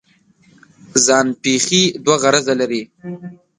ځان 1.05 1.27
پېښې 1.43 1.83
دوه 2.03 2.15
غرضه 2.21 2.53
لري. 2.61 2.81